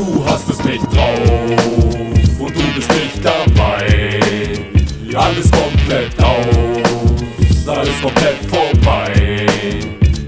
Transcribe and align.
du 0.00 0.24
hast 0.26 0.48
es 0.48 0.64
nicht 0.64 0.84
drauf 0.94 1.18
und 2.38 2.56
du 2.56 2.62
bist 2.74 2.90
nicht 2.90 3.22
dabei. 3.22 4.20
Alles 5.14 5.50
komplett 5.50 6.22
aus, 6.22 7.68
alles 7.68 8.00
komplett 8.00 8.38
vorbei. 8.48 9.46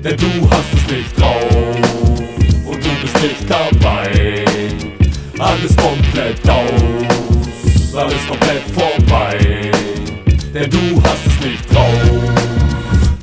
Denn 0.05 0.17
du 0.17 0.51
hast 0.51 0.75
es 0.75 0.93
nicht 0.93 1.19
drauf 1.19 1.77
und 2.67 2.85
du 2.85 2.91
bist 3.01 3.23
nicht 3.23 3.49
dabei. 3.49 4.45
Alles 5.39 5.77
komplett 5.77 6.49
aus, 6.49 7.95
alles 7.95 8.27
komplett 8.29 8.65
vorbei. 8.77 9.71
Denn 10.53 10.71
du 10.71 11.03
hast 11.03 11.27
es 11.27 11.47
nicht 11.47 11.73
drauf 11.73 11.99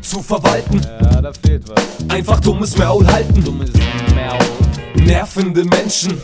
zu 0.02 0.22
verwalten. 0.24 0.82
Ja, 0.82 1.22
da 1.22 1.32
fehlt 1.46 1.64
was. 1.70 2.10
Einfach 2.10 2.40
dummes 2.40 2.76
Maul 2.78 3.06
halten. 3.06 3.44
Dummes 3.44 3.72
Maul. 4.16 4.69
Nervende 5.10 5.66
Menschen 5.66 6.22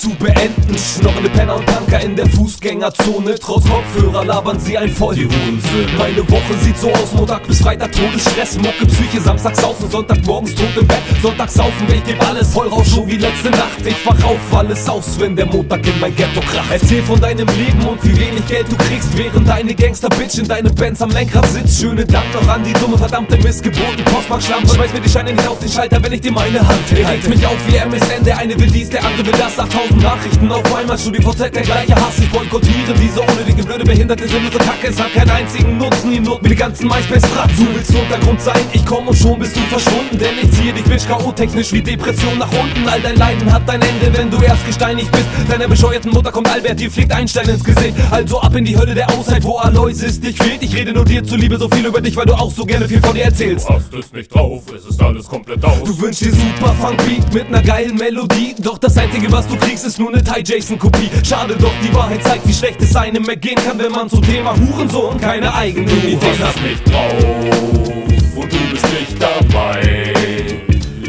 zu 0.00 0.08
beenden. 0.14 0.76
Schnorrende 0.78 1.28
Penner 1.28 1.56
und 1.56 1.66
Punker 1.66 2.00
in 2.00 2.16
der 2.16 2.26
Fußgängerzone. 2.26 3.34
Trotz 3.38 3.64
Kopfhörer 3.68 4.24
labern 4.24 4.58
sie 4.58 4.78
ein 4.78 4.88
voll. 4.88 5.14
Die 5.14 5.26
Hurensöhne. 5.26 5.92
Meine 5.98 6.28
Woche 6.30 6.54
sieht 6.62 6.78
so 6.78 6.90
aus: 6.90 7.12
Montag 7.12 7.46
bis 7.46 7.60
Freitag 7.60 7.92
Todesstress. 7.92 8.56
Mucke, 8.56 8.86
Psyche, 8.86 9.20
Samstag 9.20 9.54
saufen, 9.56 9.90
Sonntag 9.90 10.24
morgens 10.24 10.54
tot 10.54 10.74
im 10.80 10.86
Bett. 10.86 11.02
Sonntag 11.20 11.50
saufen, 11.50 11.86
ich 11.92 12.02
geb 12.04 12.26
alles 12.26 12.48
voll 12.48 12.68
raus, 12.68 12.88
schon 12.88 13.06
wie 13.08 13.16
letzte 13.16 13.50
Nacht. 13.50 13.84
Ich 13.84 14.06
wach 14.06 14.24
auf, 14.24 14.38
alles 14.56 14.88
aus, 14.88 15.18
wenn 15.18 15.36
der 15.36 15.46
Montag 15.46 15.86
in 15.86 16.00
mein 16.00 16.14
Ghetto 16.16 16.40
kracht. 16.40 16.70
Erzähl 16.70 17.02
von 17.02 17.20
deinem 17.20 17.48
Leben 17.48 17.86
und 17.86 18.02
wie 18.02 18.18
wenig 18.18 18.46
Geld 18.46 18.66
du 18.70 18.76
kriegst, 18.76 19.16
während 19.18 19.46
deine 19.46 19.74
Gangster-Bitch 19.74 20.38
in 20.38 20.48
deine 20.48 20.70
Bands 20.70 21.02
am 21.02 21.10
Lenkrad 21.10 21.46
sitzt. 21.46 21.78
Schöne 21.78 22.06
Dank 22.06 22.24
noch 22.32 22.48
an 22.48 22.64
die 22.64 22.72
dumme, 22.72 22.96
verdammte 22.96 23.36
Missgeboten. 23.36 24.02
Postmark-Schlampe. 24.04 24.74
Schmeiß 24.74 24.92
mir 24.94 25.00
die 25.00 25.10
Scheine 25.10 25.34
nicht 25.34 25.46
auf 25.46 25.58
den 25.58 25.68
Schalter, 25.68 26.02
wenn 26.02 26.12
ich 26.12 26.22
dir 26.22 26.32
meine 26.32 26.60
Hand 26.60 26.70
halte. 26.90 27.06
Regt 27.06 27.28
mich 27.28 27.46
auf 27.46 27.56
wie 27.66 27.76
MSN, 27.76 28.24
der 28.24 28.38
eine 28.38 28.58
will 28.58 28.70
dies, 28.70 28.88
der 28.88 29.04
andere 29.04 29.26
will 29.26 29.34
das. 29.38 29.58
8000 29.58 29.89
Nachrichten 29.96 30.50
auf 30.50 30.74
einmal, 30.74 30.98
StudiVZ, 30.98 31.54
der 31.54 31.62
gleiche 31.62 31.94
Hass. 31.94 32.18
Ich 32.18 32.30
boykottiere 32.30 32.94
diese 33.00 33.20
unnötige, 33.20 33.62
blöde, 33.62 33.84
behinderte, 33.84 34.28
sinnlose 34.28 34.58
Kacke. 34.58 34.88
Es 34.88 35.00
hat 35.00 35.12
keinen 35.12 35.30
einzigen 35.30 35.78
Nutzen, 35.78 36.10
die 36.10 36.20
Not 36.20 36.42
wie 36.42 36.48
die 36.50 36.56
ganzen 36.56 36.88
MySpace-Fratzen. 36.88 37.66
Du 37.66 37.74
willst 37.74 37.94
Untergrund 37.94 38.40
sein, 38.40 38.60
ich 38.72 38.84
komm 38.84 39.08
und 39.08 39.16
schon 39.16 39.38
bist 39.38 39.56
du 39.56 39.60
verschwunden. 39.62 40.18
Denn 40.18 40.34
ich 40.42 40.50
ziehe 40.52 40.72
dich, 40.72 40.84
Bitch, 40.84 41.06
K.O.-technisch 41.06 41.72
wie 41.72 41.82
Depression 41.82 42.38
nach 42.38 42.50
unten. 42.52 42.88
All 42.88 43.00
dein 43.00 43.16
Leiden 43.16 43.52
hat 43.52 43.62
dein 43.66 43.82
Ende, 43.82 44.16
wenn 44.16 44.30
du 44.30 44.40
erst 44.42 44.66
gesteinigt 44.66 45.10
bist. 45.12 45.26
Deiner 45.48 45.68
bescheuerten 45.68 46.10
Mutter 46.12 46.32
kommt 46.32 46.48
Albert, 46.48 46.80
dir 46.80 46.90
fliegt 46.90 47.12
ein 47.12 47.28
Stein 47.28 47.48
ins 47.48 47.64
Gesicht. 47.64 47.94
Also 48.10 48.40
ab 48.40 48.54
in 48.54 48.64
die 48.64 48.76
Hölle 48.76 48.94
der 48.94 49.10
Auszeit, 49.10 49.44
wo 49.44 49.56
Aloysius 49.56 50.20
dich 50.20 50.36
fehlt. 50.36 50.62
Ich 50.62 50.74
rede 50.74 50.92
nur 50.92 51.04
dir 51.04 51.24
zuliebe 51.24 51.58
so 51.58 51.68
viel 51.68 51.86
über 51.86 52.00
dich, 52.00 52.16
weil 52.16 52.26
du 52.26 52.34
auch 52.34 52.50
so 52.50 52.64
gerne 52.64 52.88
viel 52.88 53.00
von 53.00 53.14
dir 53.14 53.24
erzählst. 53.24 53.68
Du 53.68 53.74
hast 53.74 53.94
es 53.94 54.12
nicht 54.12 54.34
drauf, 54.34 54.62
es 54.76 54.84
ist 54.84 55.02
alles 55.02 55.26
komplett 55.26 55.64
aus. 55.64 55.82
Du 55.84 56.00
wünschst 56.00 56.22
dir 56.22 56.32
super 56.32 56.74
Funkbeat 56.80 57.32
mit 57.32 57.50
ner 57.50 57.62
geilen 57.62 57.96
Melodie. 57.96 58.54
Doch 58.58 58.78
das 58.78 58.96
einzige, 58.96 59.30
was 59.32 59.46
du 59.46 59.56
kriegst, 59.56 59.79
ist 59.84 59.98
nur 59.98 60.10
ne 60.10 60.22
Ty 60.22 60.42
Jason-Kopie. 60.44 61.10
Schade, 61.24 61.56
doch 61.58 61.72
die 61.82 61.94
Wahrheit 61.94 62.22
zeigt, 62.24 62.46
wie 62.46 62.52
schlecht 62.52 62.82
es 62.82 62.94
einem 62.96 63.28
ergehen 63.28 63.54
kann, 63.54 63.78
wenn 63.78 63.92
man 63.92 64.08
zum 64.10 64.20
Thema 64.22 64.54
Hurensohn 64.58 65.18
keine 65.18 65.54
eigenen 65.54 65.86
Du 65.88 66.08
Ideen 66.08 66.20
hast 66.22 66.40
hat. 66.40 66.56
es 66.56 66.62
nicht 66.62 66.90
drauf 66.90 68.36
und 68.36 68.52
du 68.52 68.58
bist 68.70 68.84
nicht 68.84 69.16
dabei. 69.22 70.12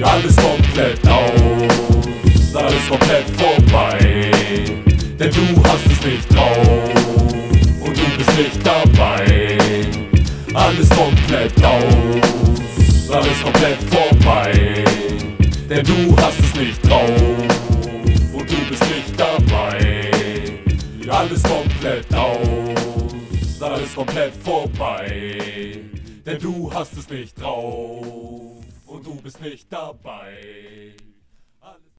Alles 0.04 0.36
komplett 0.36 1.00
aus, 1.08 2.56
alles 2.56 2.88
komplett 2.90 3.26
vorbei. 3.38 4.32
Denn 5.20 5.32
du 5.32 5.64
hast 5.64 5.86
es 5.86 6.06
nicht 6.06 6.34
drauf 6.34 6.90
und 7.82 7.98
du 7.98 8.18
bist 8.18 8.38
nicht 8.38 8.66
dabei. 8.66 9.58
Alles 10.54 10.90
komplett 10.90 11.64
aus, 11.64 13.10
alles 13.12 13.42
komplett 13.44 13.78
vorbei. 13.90 14.84
Denn 15.70 15.86
du 15.86 16.16
hast 16.18 16.40
es 16.40 16.60
nicht 16.60 16.90
drauf 16.90 17.61
Alles 21.22 21.44
komplett 21.44 22.12
aus, 22.16 23.62
alles 23.62 23.94
komplett 23.94 24.34
vorbei. 24.38 25.80
Denn 26.26 26.40
du 26.40 26.74
hast 26.74 26.98
es 26.98 27.08
nicht 27.12 27.40
drauf 27.40 28.58
und 28.88 29.06
du 29.06 29.14
bist 29.22 29.40
nicht 29.40 29.72
dabei. 29.72 30.61